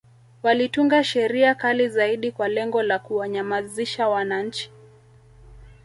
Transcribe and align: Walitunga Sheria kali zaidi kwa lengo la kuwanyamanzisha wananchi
Walitunga 0.43 1.03
Sheria 1.03 1.55
kali 1.55 1.89
zaidi 1.89 2.31
kwa 2.31 2.47
lengo 2.47 2.83
la 2.83 2.99
kuwanyamanzisha 2.99 4.09
wananchi 4.09 4.71